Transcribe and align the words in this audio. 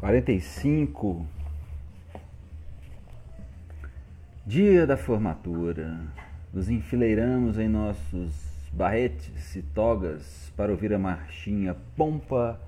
45. 0.00 1.26
Dia 4.46 4.86
da 4.86 4.96
formatura. 4.96 6.00
Nos 6.54 6.70
enfileiramos 6.70 7.58
em 7.58 7.68
nossos 7.68 8.32
barretes 8.72 9.54
e 9.54 9.60
togas 9.60 10.50
para 10.56 10.72
ouvir 10.72 10.94
a 10.94 10.98
marchinha 10.98 11.76
pompa 11.98 12.58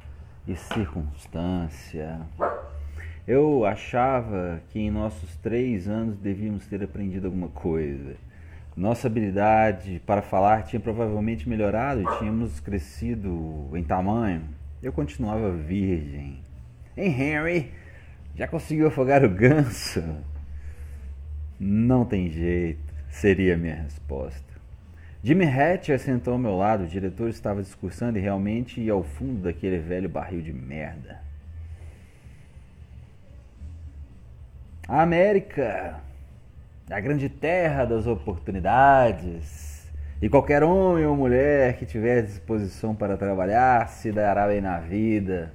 e 0.46 0.54
circunstância. 0.54 2.20
Eu 3.26 3.64
achava 3.64 4.60
que 4.68 4.78
em 4.78 4.90
nossos 4.90 5.34
três 5.36 5.88
anos 5.88 6.18
devíamos 6.18 6.66
ter 6.66 6.84
aprendido 6.84 7.28
alguma 7.28 7.48
coisa. 7.48 8.14
Nossa 8.76 9.06
habilidade 9.06 10.02
para 10.04 10.20
falar 10.20 10.64
tinha 10.64 10.80
provavelmente 10.80 11.48
melhorado 11.48 12.02
e 12.02 12.18
tínhamos 12.18 12.60
crescido 12.60 13.70
em 13.72 13.82
tamanho. 13.82 14.42
Eu 14.82 14.92
continuava 14.92 15.50
virgem. 15.50 16.51
Hein, 16.96 17.20
Henry? 17.20 17.72
Já 18.34 18.46
conseguiu 18.46 18.88
afogar 18.88 19.24
o 19.24 19.28
ganso? 19.28 20.02
Não 21.58 22.04
tem 22.04 22.28
jeito, 22.28 22.92
seria 23.08 23.54
a 23.54 23.56
minha 23.56 23.74
resposta. 23.74 24.52
Jimmy 25.22 25.46
Hatcher 25.46 25.98
sentou 26.00 26.32
ao 26.32 26.38
meu 26.38 26.56
lado, 26.56 26.84
o 26.84 26.88
diretor 26.88 27.28
estava 27.28 27.62
discursando 27.62 28.18
e 28.18 28.20
realmente 28.20 28.80
ia 28.80 28.92
ao 28.92 29.04
fundo 29.04 29.42
daquele 29.42 29.78
velho 29.78 30.08
barril 30.08 30.42
de 30.42 30.52
merda. 30.52 31.20
A 34.88 35.02
América, 35.02 36.00
a 36.90 37.00
grande 37.00 37.28
terra 37.28 37.84
das 37.84 38.06
oportunidades, 38.06 39.88
e 40.20 40.28
qualquer 40.28 40.62
homem 40.64 41.06
ou 41.06 41.16
mulher 41.16 41.78
que 41.78 41.86
tiver 41.86 42.22
disposição 42.22 42.94
para 42.94 43.16
trabalhar 43.16 43.88
se 43.88 44.10
dará 44.10 44.48
bem 44.48 44.60
na 44.60 44.80
vida. 44.80 45.52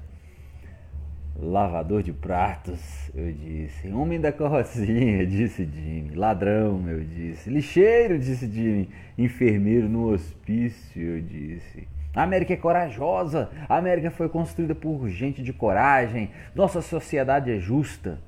Lavador 1.40 2.02
de 2.02 2.12
pratos, 2.12 3.12
eu 3.14 3.32
disse. 3.32 3.88
Homem 3.90 4.20
da 4.20 4.32
carrocinha, 4.32 5.24
disse 5.27 5.66
Jimmy. 5.66 6.16
Ladrão, 6.16 6.84
eu 6.90 7.04
disse. 7.04 7.48
Lixeiro, 7.48 8.18
disse 8.18 8.52
Jimmy. 8.52 8.90
Enfermeiro 9.16 9.88
no 9.88 10.10
hospício, 10.10 10.99
eu 10.99 11.21
disse. 11.21 11.88
A 12.15 12.24
América 12.24 12.54
é 12.54 12.58
corajosa. 12.58 13.52
A 13.70 13.77
América 13.77 14.10
foi 14.10 14.27
construída 14.27 14.74
por 14.74 15.08
gente 15.10 15.43
de 15.43 15.54
coragem. 15.54 16.32
Nossa 16.55 16.82
sociedade 16.82 17.52
é 17.52 17.60
justa. 17.60 18.20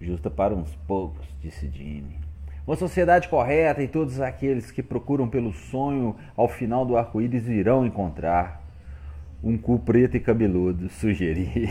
Justa 0.00 0.28
para 0.28 0.52
uns 0.52 0.74
poucos, 0.88 1.24
disse 1.40 1.68
Jimmy. 1.68 2.18
Uma 2.66 2.74
sociedade 2.74 3.28
correta 3.28 3.80
e 3.80 3.86
todos 3.86 4.20
aqueles 4.20 4.72
que 4.72 4.82
procuram 4.82 5.28
pelo 5.28 5.52
sonho 5.52 6.16
ao 6.36 6.48
final 6.48 6.84
do 6.84 6.96
arco-íris 6.96 7.46
irão 7.46 7.86
encontrar 7.86 8.61
um 9.42 9.58
cu 9.58 9.78
preto 9.78 10.16
e 10.16 10.20
cabeludo, 10.20 10.88
sugeri. 10.88 11.68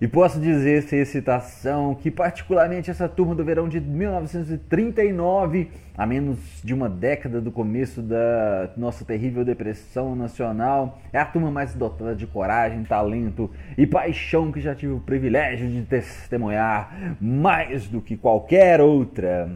e 0.00 0.06
posso 0.06 0.38
dizer 0.38 0.82
sem 0.82 0.98
excitação 0.98 1.94
que, 1.94 2.10
particularmente, 2.10 2.90
essa 2.90 3.08
turma 3.08 3.34
do 3.34 3.42
verão 3.42 3.68
de 3.68 3.80
1939, 3.80 5.70
a 5.96 6.04
menos 6.04 6.38
de 6.62 6.74
uma 6.74 6.90
década 6.90 7.40
do 7.40 7.50
começo 7.50 8.02
da 8.02 8.70
nossa 8.76 9.02
terrível 9.04 9.44
depressão 9.44 10.14
nacional, 10.14 11.00
é 11.10 11.18
a 11.18 11.24
turma 11.24 11.50
mais 11.50 11.74
dotada 11.74 12.14
de 12.14 12.26
coragem, 12.26 12.84
talento 12.84 13.50
e 13.78 13.86
paixão 13.86 14.52
que 14.52 14.60
já 14.60 14.74
tive 14.74 14.92
o 14.92 15.00
privilégio 15.00 15.70
de 15.70 15.82
testemunhar 15.82 17.16
mais 17.18 17.88
do 17.88 18.02
que 18.02 18.16
qualquer 18.16 18.80
outra. 18.80 19.50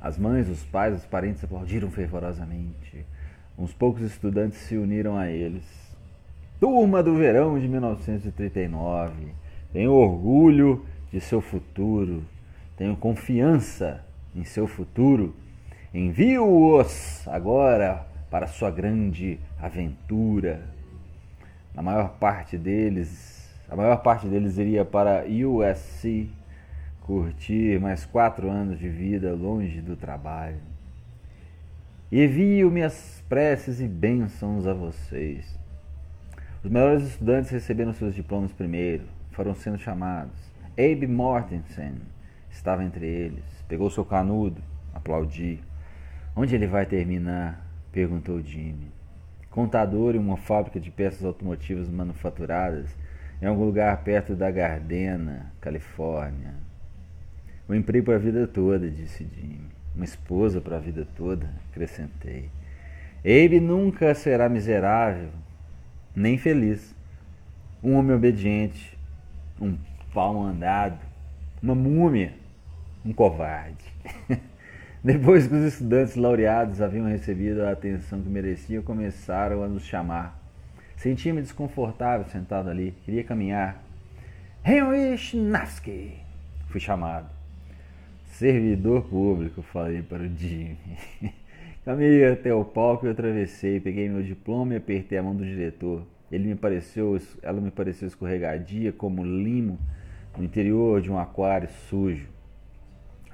As 0.00 0.18
mães, 0.18 0.48
os 0.48 0.62
pais, 0.64 0.96
os 0.96 1.04
parentes 1.04 1.42
aplaudiram 1.42 1.90
fervorosamente. 1.90 3.06
Uns 3.58 3.72
poucos 3.72 4.02
estudantes 4.02 4.58
se 4.58 4.76
uniram 4.76 5.16
a 5.16 5.30
eles. 5.30 5.64
Turma 6.58 7.02
do 7.02 7.14
verão 7.16 7.58
de 7.58 7.68
1939. 7.68 9.34
Tenho 9.72 9.92
orgulho 9.92 10.84
de 11.12 11.20
seu 11.20 11.40
futuro. 11.40 12.22
Tenho 12.76 12.96
confiança 12.96 14.04
em 14.34 14.44
seu 14.44 14.66
futuro. 14.66 15.34
Envio-os 15.92 17.26
agora 17.28 18.06
para 18.30 18.46
sua 18.46 18.70
grande 18.70 19.38
aventura. 19.60 20.62
A 21.76 21.82
maior 21.82 22.16
parte 22.18 22.56
deles, 22.56 23.52
a 23.68 23.76
maior 23.76 23.98
parte 23.98 24.26
deles 24.26 24.56
iria 24.56 24.84
para 24.84 25.24
USC 25.26 26.30
curtir 27.02 27.80
mais 27.80 28.06
quatro 28.06 28.50
anos 28.50 28.78
de 28.78 28.88
vida 28.88 29.34
longe 29.34 29.80
do 29.80 29.96
trabalho. 29.96 30.71
Envio 32.14 32.70
minhas 32.70 33.24
preces 33.26 33.80
e 33.80 33.88
bênçãos 33.88 34.66
a 34.66 34.74
vocês. 34.74 35.58
Os 36.62 36.70
melhores 36.70 37.04
estudantes 37.04 37.50
receberam 37.50 37.94
seus 37.94 38.14
diplomas 38.14 38.52
primeiro, 38.52 39.04
foram 39.30 39.54
sendo 39.54 39.78
chamados. 39.78 40.38
Abe 40.72 41.06
Mortensen 41.06 41.94
estava 42.50 42.84
entre 42.84 43.06
eles. 43.06 43.42
Pegou 43.66 43.88
seu 43.88 44.04
canudo, 44.04 44.60
aplaudi. 44.92 45.58
Onde 46.36 46.54
ele 46.54 46.66
vai 46.66 46.84
terminar? 46.84 47.66
perguntou 47.90 48.42
Jimmy. 48.42 48.92
Contador 49.48 50.14
em 50.14 50.18
uma 50.18 50.36
fábrica 50.36 50.78
de 50.78 50.90
peças 50.90 51.24
automotivas 51.24 51.88
manufaturadas 51.88 52.94
em 53.40 53.46
algum 53.46 53.64
lugar 53.64 54.04
perto 54.04 54.36
da 54.36 54.50
Gardena, 54.50 55.50
Califórnia. 55.62 56.56
Um 57.66 57.74
emprego 57.74 58.04
para 58.04 58.16
a 58.16 58.18
vida 58.18 58.46
toda, 58.46 58.90
disse 58.90 59.26
Jimmy 59.34 59.81
uma 59.94 60.04
esposa 60.04 60.60
para 60.60 60.76
a 60.76 60.80
vida 60.80 61.06
toda, 61.16 61.48
acrescentei. 61.70 62.48
Abe 63.24 63.60
nunca 63.60 64.14
será 64.14 64.48
miserável, 64.48 65.28
nem 66.14 66.36
feliz. 66.36 66.94
Um 67.82 67.94
homem 67.94 68.14
obediente, 68.14 68.96
um 69.60 69.76
pau 70.14 70.42
andado, 70.42 70.98
uma 71.62 71.74
múmia, 71.74 72.32
um 73.04 73.12
covarde. 73.12 73.84
Depois 75.04 75.48
que 75.48 75.54
os 75.54 75.64
estudantes 75.64 76.14
laureados 76.14 76.80
haviam 76.80 77.06
recebido 77.06 77.62
a 77.62 77.72
atenção 77.72 78.22
que 78.22 78.28
mereciam, 78.28 78.82
começaram 78.82 79.62
a 79.62 79.68
nos 79.68 79.84
chamar. 79.84 80.40
Sentia-me 80.96 81.42
desconfortável 81.42 82.24
sentado 82.28 82.70
ali, 82.70 82.94
queria 83.04 83.24
caminhar. 83.24 83.82
Henry 84.64 85.18
Schnafsky! 85.18 86.18
Fui 86.68 86.78
chamado. 86.78 87.41
Servidor 88.32 89.02
público, 89.02 89.60
falei 89.60 90.00
para 90.00 90.22
o 90.22 90.26
Jimmy. 90.26 90.78
Caminhei 91.84 92.24
até 92.32 92.52
o 92.52 92.64
palco 92.64 93.06
e 93.06 93.10
atravessei, 93.10 93.78
peguei 93.78 94.08
meu 94.08 94.22
diploma 94.22 94.72
e 94.72 94.76
apertei 94.78 95.18
a 95.18 95.22
mão 95.22 95.36
do 95.36 95.44
diretor. 95.44 96.06
Ele 96.30 96.48
me 96.48 96.54
pareceu, 96.54 97.20
ela 97.42 97.60
me 97.60 97.70
pareceu 97.70 98.08
escorregadia 98.08 98.90
como 98.90 99.22
limo 99.22 99.78
no 100.36 100.42
interior 100.42 101.02
de 101.02 101.12
um 101.12 101.18
aquário 101.18 101.68
sujo. 101.90 102.26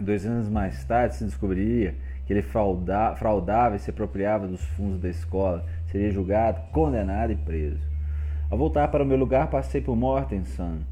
Dois 0.02 0.26
anos 0.26 0.48
mais 0.48 0.84
tarde 0.84 1.14
se 1.14 1.24
descobriria 1.24 1.94
que 2.26 2.32
ele 2.32 2.42
fraudava, 2.42 3.14
fraudava 3.14 3.76
e 3.76 3.78
se 3.78 3.90
apropriava 3.90 4.48
dos 4.48 4.64
fundos 4.64 5.00
da 5.00 5.08
escola. 5.08 5.64
Seria 5.92 6.10
julgado, 6.10 6.60
condenado 6.72 7.32
e 7.32 7.36
preso. 7.36 7.86
Ao 8.50 8.58
voltar 8.58 8.88
para 8.88 9.04
o 9.04 9.06
meu 9.06 9.16
lugar, 9.16 9.48
passei 9.48 9.80
por 9.80 9.94
Mortensen 9.94 10.84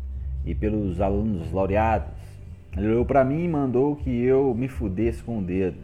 e 0.45 0.55
pelos 0.55 1.01
alunos 1.01 1.51
laureados 1.51 2.26
ele 2.77 2.89
olhou 2.89 3.07
para 3.07 3.25
mim 3.25 3.45
e 3.45 3.49
mandou 3.49 3.97
que 3.97 4.11
eu 4.11 4.55
me 4.55 4.69
fudesse 4.69 5.23
com 5.23 5.39
o 5.39 5.43
dedo, 5.43 5.79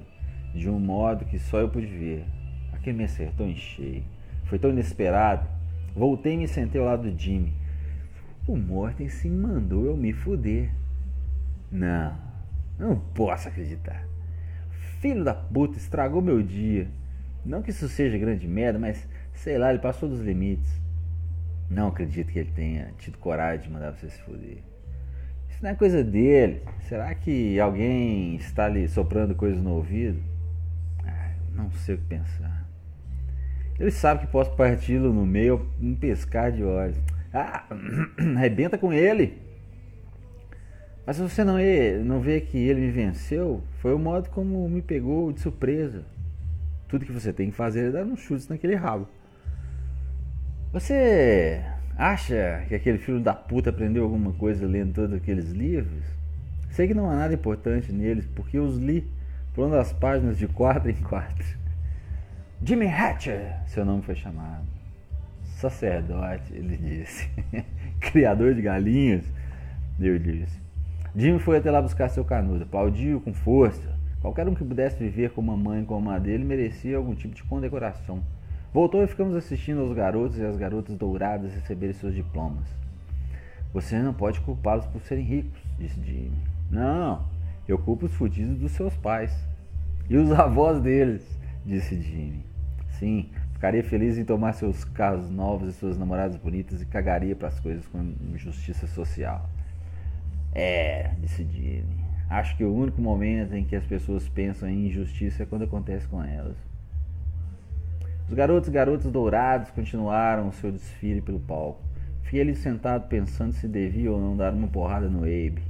de 0.54 0.68
um 0.68 0.78
modo 0.78 1.24
que 1.24 1.38
só 1.38 1.58
eu 1.58 1.68
pude 1.68 1.86
ver. 1.86 2.24
Aquele 2.72 2.98
me 2.98 3.04
acertou 3.04 3.46
em 3.46 3.56
cheio. 3.56 4.04
Foi 4.44 4.58
tão 4.58 4.70
inesperado. 4.70 5.48
Voltei 5.94 6.34
e 6.34 6.36
me 6.36 6.48
sentei 6.48 6.80
ao 6.80 6.86
lado 6.86 7.10
do 7.10 7.18
Jimmy. 7.18 7.54
O 8.46 8.56
Morten 8.56 9.08
se 9.08 9.30
mandou 9.30 9.86
eu 9.86 9.96
me 9.96 10.12
fuder. 10.12 10.70
Não, 11.70 12.14
não 12.78 12.98
posso 12.98 13.48
acreditar. 13.48 14.06
Filho 15.00 15.24
da 15.24 15.32
puta, 15.32 15.78
estragou 15.78 16.20
meu 16.20 16.42
dia. 16.42 16.88
Não 17.44 17.62
que 17.62 17.70
isso 17.70 17.88
seja 17.88 18.18
grande 18.18 18.46
merda, 18.46 18.78
mas 18.78 19.08
sei 19.32 19.56
lá, 19.56 19.70
ele 19.70 19.78
passou 19.78 20.08
dos 20.08 20.20
limites. 20.20 20.80
Não 21.70 21.88
acredito 21.88 22.30
que 22.30 22.38
ele 22.38 22.52
tenha 22.52 22.92
tido 22.98 23.16
coragem 23.16 23.66
de 23.66 23.72
mandar 23.72 23.92
você 23.92 24.10
se 24.10 24.20
fuder. 24.20 24.58
Não 25.62 25.70
é 25.70 25.74
coisa 25.76 26.02
dele. 26.02 26.60
Será 26.88 27.14
que 27.14 27.60
alguém 27.60 28.34
está 28.34 28.68
lhe 28.68 28.88
soprando 28.88 29.32
coisas 29.32 29.62
no 29.62 29.74
ouvido? 29.74 30.20
Ah, 31.06 31.30
não 31.54 31.70
sei 31.70 31.94
o 31.94 31.98
que 31.98 32.04
pensar. 32.04 32.66
Ele 33.78 33.92
sabe 33.92 34.22
que 34.22 34.32
posso 34.32 34.50
parti-lo 34.56 35.12
no 35.12 35.24
meio 35.24 35.70
um 35.80 35.94
pescar 35.94 36.50
de 36.50 36.64
olhos. 36.64 36.98
Ah, 37.32 37.64
arrebenta 38.36 38.76
com 38.76 38.92
ele. 38.92 39.40
Mas 41.06 41.18
você 41.18 41.44
não, 41.44 41.54
não 42.04 42.20
vê 42.20 42.40
que 42.40 42.58
ele 42.58 42.80
me 42.80 42.90
venceu, 42.90 43.62
foi 43.78 43.94
o 43.94 43.98
modo 43.98 44.30
como 44.30 44.68
me 44.68 44.82
pegou 44.82 45.32
de 45.32 45.40
surpresa. 45.40 46.04
Tudo 46.88 47.06
que 47.06 47.12
você 47.12 47.32
tem 47.32 47.50
que 47.50 47.56
fazer 47.56 47.88
é 47.88 47.90
dar 47.90 48.04
uns 48.04 48.20
chutes 48.20 48.48
naquele 48.48 48.74
rabo. 48.74 49.08
Você 50.72 51.64
Acha 51.96 52.64
que 52.68 52.74
aquele 52.74 52.98
filho 52.98 53.20
da 53.20 53.34
puta 53.34 53.70
aprendeu 53.70 54.04
alguma 54.04 54.32
coisa 54.32 54.66
lendo 54.66 54.94
todos 54.94 55.14
aqueles 55.14 55.50
livros? 55.50 56.02
Sei 56.70 56.88
que 56.88 56.94
não 56.94 57.10
há 57.10 57.16
nada 57.16 57.34
importante 57.34 57.92
neles, 57.92 58.26
porque 58.34 58.56
eu 58.56 58.64
os 58.64 58.78
li 58.78 59.06
pulando 59.54 59.76
as 59.76 59.92
páginas 59.92 60.38
de 60.38 60.46
quatro 60.48 60.90
em 60.90 60.94
quatro. 60.94 61.44
Jimmy 62.64 62.86
Hatcher, 62.86 63.56
seu 63.66 63.84
nome 63.84 64.02
foi 64.02 64.14
chamado. 64.14 64.64
Sacerdote, 65.56 66.54
ele 66.54 66.76
disse. 66.76 67.28
Criador 68.00 68.54
de 68.54 68.62
galinhas, 68.62 69.24
eu 70.00 70.18
disse. 70.18 70.60
Jimmy 71.14 71.38
foi 71.38 71.58
até 71.58 71.70
lá 71.70 71.82
buscar 71.82 72.08
seu 72.08 72.24
canudo, 72.24 72.64
aplaudiu 72.64 73.20
com 73.20 73.34
força. 73.34 73.94
Qualquer 74.20 74.48
um 74.48 74.54
que 74.54 74.64
pudesse 74.64 74.96
viver 74.96 75.30
com 75.30 75.40
uma 75.40 75.56
mãe 75.56 75.84
como 75.84 76.08
a 76.08 76.18
dele 76.18 76.44
merecia 76.44 76.96
algum 76.96 77.14
tipo 77.14 77.34
de 77.34 77.42
condecoração. 77.42 78.22
Voltou 78.72 79.04
e 79.04 79.06
ficamos 79.06 79.36
assistindo 79.36 79.82
aos 79.82 79.92
garotos 79.92 80.38
e 80.38 80.44
às 80.44 80.56
garotas 80.56 80.96
douradas 80.96 81.52
receberem 81.52 81.92
seus 81.92 82.14
diplomas. 82.14 82.66
Você 83.74 83.98
não 83.98 84.14
pode 84.14 84.40
culpá-los 84.40 84.86
por 84.86 85.02
serem 85.02 85.24
ricos, 85.24 85.60
disse 85.78 86.00
Jimmy. 86.02 86.38
Não, 86.70 87.22
eu 87.68 87.76
culpo 87.76 88.06
os 88.06 88.14
fudidos 88.14 88.58
dos 88.58 88.72
seus 88.72 88.96
pais. 88.96 89.34
E 90.08 90.16
os 90.16 90.32
avós 90.38 90.80
deles, 90.80 91.22
disse 91.66 92.00
Jimmy. 92.00 92.46
Sim, 92.98 93.28
ficaria 93.52 93.84
feliz 93.84 94.16
em 94.16 94.24
tomar 94.24 94.54
seus 94.54 94.84
carros 94.84 95.28
novos 95.28 95.68
e 95.68 95.72
suas 95.74 95.98
namoradas 95.98 96.36
bonitas 96.36 96.80
e 96.80 96.86
cagaria 96.86 97.36
para 97.36 97.48
as 97.48 97.60
coisas 97.60 97.86
com 97.86 98.14
justiça 98.36 98.86
social. 98.86 99.50
É, 100.54 101.10
disse 101.20 101.44
Jimmy. 101.44 102.02
Acho 102.30 102.56
que 102.56 102.64
o 102.64 102.74
único 102.74 103.02
momento 103.02 103.54
em 103.54 103.66
que 103.66 103.76
as 103.76 103.84
pessoas 103.84 104.26
pensam 104.30 104.66
em 104.66 104.86
injustiça 104.86 105.42
é 105.42 105.46
quando 105.46 105.64
acontece 105.64 106.08
com 106.08 106.24
elas. 106.24 106.71
Os 108.28 108.34
garotos 108.34 108.68
e 108.68 108.72
garotas 108.72 109.10
dourados 109.10 109.70
continuaram 109.70 110.48
o 110.48 110.52
seu 110.52 110.72
desfile 110.72 111.20
pelo 111.20 111.40
palco. 111.40 111.82
Fiquei 112.22 112.40
ali 112.40 112.54
sentado 112.54 113.08
pensando 113.08 113.52
se 113.52 113.68
devia 113.68 114.10
ou 114.10 114.20
não 114.20 114.36
dar 114.36 114.52
uma 114.54 114.68
porrada 114.68 115.08
no 115.08 115.24
Abe. 115.24 115.62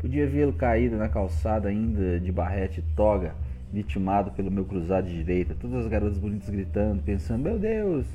Podia 0.00 0.26
vê-lo 0.26 0.52
caído 0.52 0.96
na 0.96 1.08
calçada 1.08 1.68
ainda 1.68 2.18
de 2.18 2.32
barrete 2.32 2.80
e 2.80 2.94
toga, 2.94 3.34
vitimado 3.72 4.30
pelo 4.32 4.50
meu 4.50 4.64
cruzado 4.64 5.06
de 5.06 5.14
direita, 5.14 5.56
todas 5.60 5.84
as 5.84 5.90
garotas 5.90 6.18
bonitas 6.18 6.48
gritando, 6.48 7.02
pensando, 7.02 7.42
meu 7.42 7.58
Deus, 7.58 8.06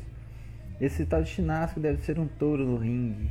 esse 0.81 1.05
tal 1.05 1.23
de 1.23 1.29
Chinasco 1.29 1.79
deve 1.79 2.01
ser 2.03 2.19
um 2.19 2.27
touro 2.27 2.65
no 2.65 2.77
ringue. 2.77 3.29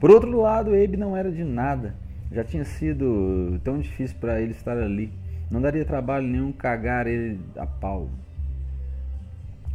Por 0.00 0.10
outro 0.10 0.40
lado, 0.40 0.70
Abe 0.70 0.96
não 0.96 1.16
era 1.16 1.30
de 1.30 1.44
nada. 1.44 1.94
Já 2.30 2.42
tinha 2.42 2.64
sido 2.64 3.60
tão 3.62 3.78
difícil 3.78 4.16
para 4.20 4.40
ele 4.40 4.52
estar 4.52 4.76
ali. 4.76 5.12
Não 5.50 5.60
daria 5.60 5.84
trabalho 5.84 6.26
nenhum 6.26 6.52
cagar 6.52 7.06
ele 7.06 7.38
a 7.56 7.66
pau. 7.66 8.08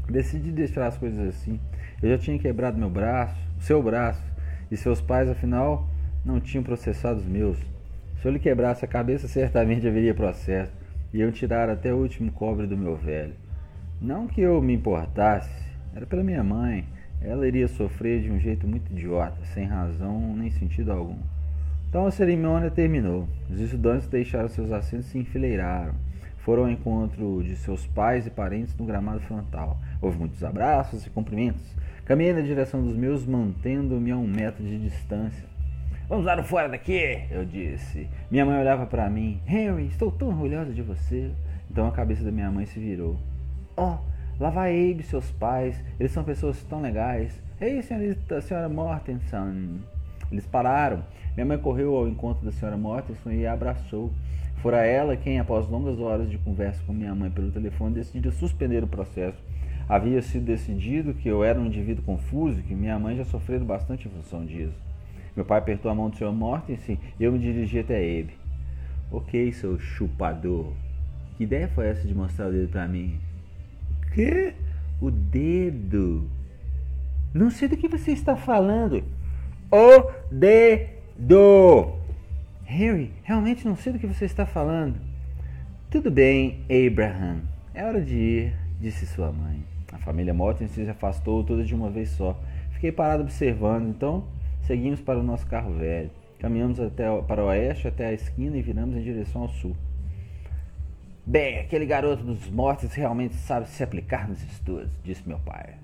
Decidi 0.10 0.52
deixar 0.52 0.88
as 0.88 0.98
coisas 0.98 1.28
assim. 1.28 1.60
Eu 2.02 2.10
já 2.10 2.18
tinha 2.18 2.40
quebrado 2.40 2.78
meu 2.78 2.90
braço, 2.90 3.36
seu 3.60 3.82
braço, 3.84 4.24
e 4.72 4.78
seus 4.78 5.02
pais, 5.02 5.30
afinal, 5.30 5.88
não 6.26 6.40
tinham 6.40 6.64
processado 6.64 7.20
os 7.20 7.26
meus. 7.26 7.58
Se 8.22 8.28
eu 8.28 8.32
lhe 8.32 8.40
quebrasse 8.40 8.84
a 8.84 8.88
cabeça, 8.88 9.28
certamente 9.28 9.88
haveria 9.88 10.14
processo, 10.14 10.72
e 11.14 11.22
eu 11.22 11.32
tirar 11.32 11.70
até 11.70 11.94
o 11.94 11.98
último 11.98 12.32
cobre 12.32 12.68
do 12.68 12.78
meu 12.78 12.96
velho. 12.96 13.34
Não 14.02 14.28
que 14.28 14.42
eu 14.42 14.62
me 14.62 14.74
importasse, 14.74 15.70
era 15.96 16.06
pela 16.06 16.24
minha 16.24 16.44
mãe. 16.44 16.86
Ela 17.22 17.48
iria 17.48 17.68
sofrer 17.68 18.22
de 18.22 18.32
um 18.32 18.40
jeito 18.40 18.66
muito 18.66 18.92
idiota, 18.92 19.44
sem 19.54 19.66
razão 19.66 20.36
nem 20.36 20.50
sentido 20.50 20.92
algum. 20.92 21.18
Então 21.90 22.06
a 22.06 22.12
cerimônia 22.12 22.72
terminou. 22.72 23.28
Os 23.50 23.60
estudantes 23.60 24.08
deixaram 24.08 24.48
seus 24.48 24.72
assentos 24.72 25.08
e 25.08 25.10
se 25.10 25.18
enfileiraram. 25.18 25.94
Foram 26.44 26.64
ao 26.64 26.70
encontro 26.70 27.44
de 27.44 27.56
seus 27.56 27.86
pais 27.88 28.26
e 28.26 28.30
parentes 28.30 28.76
no 28.78 28.86
gramado 28.86 29.20
frontal. 29.22 29.78
Houve 30.02 30.18
muitos 30.18 30.44
abraços 30.44 31.06
e 31.06 31.10
cumprimentos. 31.10 31.76
Caminhei 32.06 32.34
na 32.34 32.42
direção 32.42 32.82
dos 32.82 32.96
meus, 32.96 33.26
mantendo-me 33.26 34.12
a 34.12 34.18
um 34.18 34.26
metro 34.26 34.64
de 34.64 34.80
distância. 34.80 35.48
Vamos 36.08 36.26
lá 36.26 36.42
fora 36.42 36.68
daqui, 36.68 37.28
eu 37.30 37.46
disse. 37.46 38.10
Minha 38.32 38.46
mãe 38.46 38.60
olhava 38.60 38.88
para 38.88 39.08
mim. 39.10 39.40
Henry, 39.48 39.86
estou 39.86 40.12
tão 40.12 40.30
orgulhosa 40.30 40.74
de 40.74 40.82
você. 40.82 41.32
Então 41.70 41.88
a 41.88 41.92
cabeça 41.92 42.24
da 42.24 42.32
minha 42.32 42.50
mãe 42.50 42.66
se 42.66 42.80
virou. 42.80 43.16
Oh, 43.78 43.98
lá 44.40 44.50
vai 44.50 44.92
Abe, 44.92 45.04
seus 45.04 45.30
pais. 45.34 45.80
Eles 46.00 46.12
são 46.12 46.24
pessoas 46.24 46.64
tão 46.64 46.82
legais. 46.82 47.40
Ei, 47.62 47.82
senhorita, 47.84 48.42
senhora 48.42 48.68
Mortensen. 48.68 49.82
Eles 50.32 50.46
pararam. 50.46 51.04
Minha 51.36 51.46
mãe 51.46 51.58
correu 51.58 51.96
ao 51.96 52.08
encontro 52.08 52.46
da 52.46 52.52
senhora 52.52 52.78
Mortenson 52.78 53.32
e 53.32 53.46
a 53.46 53.54
abraçou. 53.54 54.12
Fora 54.62 54.86
ela 54.86 55.16
quem, 55.16 55.40
após 55.40 55.68
longas 55.68 56.00
horas 56.00 56.30
de 56.30 56.38
conversa 56.38 56.84
com 56.86 56.92
minha 56.92 57.16
mãe 57.16 57.32
pelo 57.32 57.52
telefone, 57.52 57.96
decidiu 57.96 58.32
suspender 58.32 58.84
o 58.84 58.88
processo. 58.88 59.38
Havia 59.88 60.22
sido 60.22 60.46
decidido 60.46 61.14
que 61.14 61.28
eu 61.28 61.44
era 61.44 61.60
um 61.60 61.66
indivíduo 61.66 62.04
confuso 62.04 62.62
que 62.62 62.76
minha 62.76 63.00
mãe 63.00 63.16
já 63.16 63.26
sofreu 63.26 63.60
bastante 63.62 64.08
em 64.08 64.12
função 64.12 64.46
disso. 64.46 64.78
Meu 65.36 65.46
pai 65.46 65.60
apertou 65.60 65.90
a 65.90 65.96
mão 65.96 66.10
do 66.10 66.18
senhor 66.18 66.34
Mortensen 66.34 67.00
e 67.20 67.24
eu 67.24 67.32
me 67.32 67.40
dirigi 67.40 67.80
até 67.80 68.04
ele. 68.04 68.34
Ok, 69.12 69.52
seu 69.54 69.80
chupador. 69.80 70.74
Que 71.38 71.44
ideia 71.46 71.68
foi 71.70 71.88
essa 71.88 72.06
de 72.08 72.14
mostrar 72.14 72.50
o 72.50 72.52
dedo 72.52 72.70
para 72.70 72.88
mim? 72.88 73.18
Que? 74.14 74.54
O 75.02 75.10
dedo? 75.10 76.30
Não 77.34 77.50
sei 77.50 77.68
do 77.68 77.78
que 77.78 77.88
você 77.88 78.12
está 78.12 78.36
falando. 78.36 79.04
O 79.72 80.12
dedo. 80.32 81.94
Harry, 82.66 83.14
realmente 83.22 83.68
não 83.68 83.76
sei 83.76 83.94
do 83.94 84.00
que 84.00 84.08
você 84.08 84.26
está 84.26 84.44
falando. 84.44 84.96
Tudo 85.92 86.10
bem, 86.10 86.66
Abraham. 86.66 87.42
É 87.76 87.86
hora 87.86 88.02
de 88.02 88.16
ir, 88.16 88.56
disse 88.80 89.06
sua 89.06 89.32
mãe. 89.32 89.64
A 89.92 90.00
família 90.00 90.34
Morton 90.34 90.68
se 90.68 90.90
afastou 90.90 91.44
toda 91.44 91.64
de 91.64 91.76
uma 91.76 91.92
vez 91.92 92.10
só. 92.10 92.40
Fiquei 92.72 92.92
parado 92.92 93.22
observando, 93.22 93.90
então 93.90 94.24
seguimos 94.62 95.02
para 95.02 95.20
o 95.20 95.24
nosso 95.24 95.46
carro 95.46 95.74
velho. 95.74 96.10
Caminhamos 96.40 96.80
até 96.80 97.06
para 97.22 97.44
o 97.44 97.48
oeste, 97.48 97.88
até 97.88 98.08
a 98.08 98.14
esquina 98.14 98.58
e 98.58 98.64
viramos 98.64 98.96
em 98.96 99.04
direção 99.04 99.44
ao 99.44 99.50
sul. 99.50 99.76
Bem, 101.28 101.60
aquele 101.60 101.86
garoto 101.86 102.24
dos 102.24 102.50
mortos 102.50 102.92
realmente 102.96 103.36
sabe 103.36 103.70
se 103.70 103.84
aplicar 103.84 104.28
nos 104.28 104.42
estudos, 104.42 104.90
disse 105.04 105.28
meu 105.28 105.38
pai. 105.38 105.76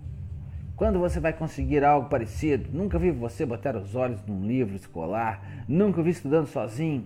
Quando 0.76 1.00
você 1.00 1.22
vai 1.22 1.32
conseguir 1.32 1.86
algo 1.86 2.10
parecido? 2.10 2.70
Nunca 2.74 3.00
vi 3.00 3.10
você 3.10 3.46
botar 3.46 3.78
os 3.78 3.96
olhos 3.96 4.22
num 4.28 4.46
livro 4.46 4.76
escolar. 4.76 5.42
Nunca 5.70 6.04
vi 6.04 6.10
estudando 6.10 6.48
sozinho. 6.48 7.06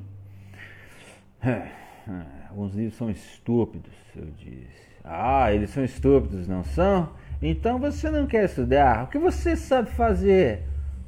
Alguns 2.50 2.74
livros 2.74 2.98
são 2.98 3.12
estúpidos, 3.12 3.94
eu 4.16 4.26
disse. 4.38 4.90
Ah, 5.04 5.54
eles 5.54 5.70
são 5.70 5.84
estúpidos, 5.84 6.48
não 6.48 6.64
são? 6.64 7.10
Então 7.40 7.78
você 7.78 8.10
não 8.10 8.26
quer 8.26 8.46
estudar. 8.46 9.04
O 9.04 9.08
que 9.08 9.20
você 9.20 9.56
sabe 9.56 9.92
fazer? 9.92 10.64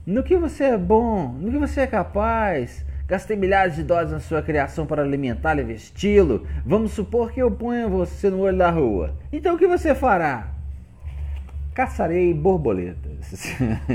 No 0.06 0.22
que 0.22 0.38
você 0.38 0.66
é 0.66 0.78
bom? 0.78 1.34
No 1.34 1.52
que 1.52 1.58
você 1.58 1.82
é 1.82 1.88
capaz? 1.88 2.86
Gastei 3.08 3.36
milhares 3.36 3.76
de 3.76 3.84
dólares 3.84 4.12
na 4.12 4.20
sua 4.20 4.42
criação 4.44 4.86
para 4.86 5.02
alimentá-lo 5.02 5.62
e 5.62 5.64
vesti-lo. 5.64 6.46
Vamos 6.64 6.92
supor 6.92 7.32
que 7.32 7.42
eu 7.42 7.50
ponha 7.50 7.88
você 7.88 8.30
no 8.30 8.42
olho 8.42 8.58
da 8.58 8.70
rua. 8.70 9.16
Então 9.34 9.56
o 9.56 9.58
que 9.58 9.68
você 9.68 9.96
fará? 9.96 10.61
Caçarei 11.74 12.34
borboletas. 12.34 13.46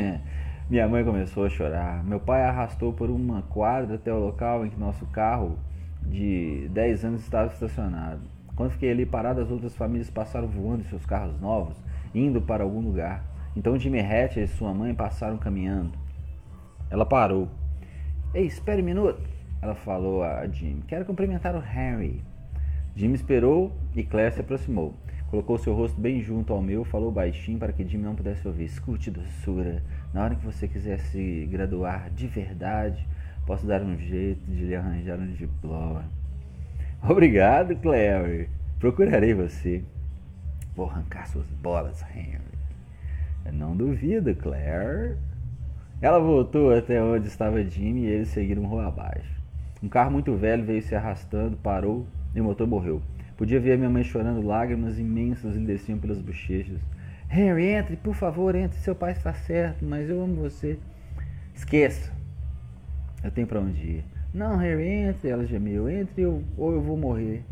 Minha 0.71 0.89
mãe 0.89 1.05
começou 1.05 1.45
a 1.45 1.51
chorar. 1.51 2.03
Meu 2.03 2.19
pai 2.19 2.43
arrastou 2.43 2.91
por 2.91 3.11
uma 3.11 3.43
quadra 3.43 3.97
até 3.97 4.11
o 4.11 4.19
local 4.19 4.65
em 4.65 4.71
que 4.71 4.81
nosso 4.81 5.05
carro 5.07 5.59
de 6.01 6.69
10 6.71 7.05
anos 7.05 7.21
estava 7.21 7.53
estacionado. 7.53 8.23
Quando 8.55 8.71
fiquei 8.71 8.91
ali 8.91 9.05
parado, 9.05 9.43
as 9.43 9.51
outras 9.51 9.77
famílias 9.77 10.09
passaram 10.09 10.49
voando 10.49 10.81
em 10.81 10.89
seus 10.89 11.05
carros 11.05 11.39
novos, 11.39 11.77
indo 12.15 12.41
para 12.41 12.65
algum 12.65 12.81
lugar. 12.81 13.23
Então 13.55 13.79
Jimmy 13.79 14.01
Hatch 14.01 14.39
e 14.39 14.47
sua 14.47 14.73
mãe 14.73 14.95
passaram 14.95 15.37
caminhando. 15.37 15.93
Ela 16.89 17.05
parou. 17.05 17.47
Ei, 18.33 18.47
espere 18.47 18.81
um 18.81 18.87
minuto, 18.87 19.21
ela 19.61 19.75
falou 19.75 20.25
a 20.25 20.47
Jimmy. 20.47 20.83
Quero 20.89 21.05
cumprimentar 21.05 21.55
o 21.55 21.61
Harry. 21.61 22.25
Jimmy 22.95 23.17
esperou 23.17 23.77
e 23.95 24.03
Claire 24.03 24.35
se 24.35 24.41
aproximou. 24.41 24.95
Colocou 25.31 25.59
seu 25.59 25.75
rosto 25.75 26.01
bem 26.01 26.23
junto 26.23 26.53
ao 26.53 26.63
meu, 26.63 26.85
falou 26.85 27.11
baixinho 27.11 27.59
para 27.59 27.73
que 27.73 27.87
Jimmy 27.87 28.05
não 28.05 28.15
pudesse 28.15 28.47
ouvir. 28.47 28.65
Escute, 28.65 29.11
doçura. 29.11 29.83
Na 30.15 30.23
hora 30.23 30.35
que 30.37 30.45
você 30.45 30.69
quiser 30.69 31.01
se 31.01 31.49
graduar 31.51 32.11
de 32.11 32.27
verdade, 32.29 33.07
posso 33.45 33.67
dar 33.67 33.83
um 33.83 33.99
jeito 33.99 34.49
de 34.49 34.65
lhe 34.65 34.77
arranjar 34.77 35.19
um 35.19 35.33
diploma. 35.33 36.05
Obrigado, 37.03 37.75
Clary. 37.77 38.49
Procurarei 38.79 39.35
você. 39.35 39.83
Vou 40.77 40.89
arrancar 40.89 41.27
suas 41.27 41.47
bolas, 41.63 42.05
Henry. 42.15 42.41
Não 43.53 43.77
duvido, 43.77 44.35
Claire. 44.35 45.17
Ela 46.01 46.19
voltou 46.19 46.77
até 46.77 47.03
onde 47.03 47.27
estava 47.27 47.65
Jimmy 47.65 48.03
e 48.03 48.07
eles 48.07 48.29
seguiram 48.29 48.67
rua 48.67 48.87
abaixo. 48.87 49.41
Um 49.83 49.89
carro 49.89 50.11
muito 50.11 50.37
velho 50.37 50.65
veio 50.65 50.83
se 50.83 50.95
arrastando, 50.95 51.57
parou 51.57 52.07
e 52.35 52.41
o 52.41 52.45
motor 52.45 52.67
morreu. 52.67 53.01
Podia 53.37 53.61
ver 53.61 53.77
minha 53.77 53.91
mãe 53.91 54.03
chorando, 54.03 54.47
lágrimas 54.47 54.99
imensas 54.99 55.55
lhe 55.55 55.67
desciam 55.67 55.99
pelas 55.99 56.21
bochechas. 56.21 56.81
Harry, 57.29 57.67
entre, 57.67 57.97
por 57.97 58.15
favor, 58.15 58.55
entre. 58.55 58.79
Seu 58.79 58.95
pai 58.95 59.13
está 59.13 59.35
certo, 59.35 59.85
mas 59.85 60.09
eu 60.09 60.23
amo 60.23 60.37
você. 60.37 60.79
Esqueça. 61.55 62.13
Eu 63.23 63.31
tenho 63.31 63.47
para 63.47 63.61
onde 63.61 63.81
ir. 63.81 64.05
Não, 64.33 64.57
Harry, 64.57 64.89
entre, 64.89 65.29
ela 65.29 65.45
gemeu. 65.45 65.89
Entre 65.89 66.25
ou, 66.25 66.43
ou 66.57 66.73
eu 66.73 66.81
vou 66.81 66.97
morrer. 66.97 67.43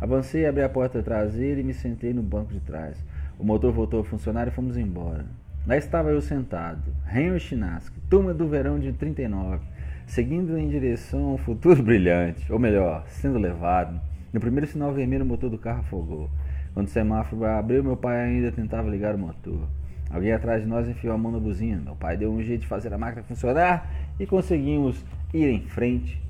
Avancei, 0.00 0.44
abri 0.44 0.62
a 0.62 0.68
porta 0.68 1.02
traseira 1.02 1.60
e 1.60 1.64
me 1.64 1.72
sentei 1.72 2.12
no 2.12 2.22
banco 2.22 2.52
de 2.52 2.60
trás. 2.60 2.96
O 3.38 3.44
motor 3.44 3.72
voltou 3.72 4.00
a 4.00 4.04
funcionar 4.04 4.48
e 4.48 4.50
fomos 4.50 4.76
embora. 4.76 5.24
Lá 5.66 5.76
estava 5.76 6.10
eu 6.10 6.20
sentado, 6.20 6.94
Henry 7.12 7.40
Chinaski, 7.40 7.98
turma 8.08 8.32
do 8.32 8.46
verão 8.46 8.78
de 8.78 8.92
39, 8.92 9.66
seguindo 10.06 10.56
em 10.56 10.68
direção 10.68 11.24
a 11.24 11.32
um 11.32 11.38
futuro 11.38 11.82
brilhante, 11.82 12.52
ou 12.52 12.58
melhor, 12.58 13.04
sendo 13.08 13.38
levado. 13.38 14.00
No 14.36 14.40
primeiro 14.40 14.66
sinal 14.66 14.92
vermelho, 14.92 15.24
o 15.24 15.26
motor 15.26 15.48
do 15.48 15.56
carro 15.56 15.80
afogou. 15.80 16.28
Quando 16.74 16.88
o 16.88 16.90
semáforo 16.90 17.42
abriu, 17.46 17.82
meu 17.82 17.96
pai 17.96 18.20
ainda 18.20 18.52
tentava 18.52 18.86
ligar 18.86 19.14
o 19.14 19.18
motor. 19.18 19.66
Alguém 20.10 20.30
atrás 20.30 20.60
de 20.60 20.68
nós 20.68 20.86
enfiou 20.86 21.14
a 21.14 21.16
mão 21.16 21.32
na 21.32 21.38
buzina. 21.38 21.80
Meu 21.80 21.96
pai 21.96 22.18
deu 22.18 22.30
um 22.30 22.42
jeito 22.42 22.60
de 22.60 22.66
fazer 22.66 22.92
a 22.92 22.98
máquina 22.98 23.22
funcionar 23.22 23.90
e 24.20 24.26
conseguimos 24.26 25.02
ir 25.32 25.48
em 25.48 25.62
frente. 25.62 26.20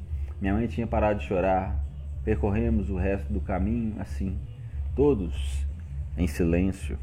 Minha 0.41 0.55
mãe 0.55 0.69
tinha 0.69 0.87
parado 0.87 1.19
de 1.19 1.27
chorar. 1.27 1.85
Percorremos 2.25 2.91
o 2.91 2.97
resto 2.97 3.33
do 3.33 3.41
caminho 3.41 3.97
assim, 3.99 4.39
todos 4.95 5.67
em 6.17 6.29
silêncio. 6.29 6.97